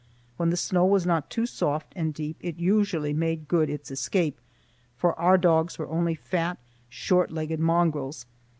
[0.35, 4.39] When the snow was not too soft and deep, it usually made good its escape,
[4.97, 6.57] for our dogs were only fat,
[6.89, 8.25] short legged mongrels.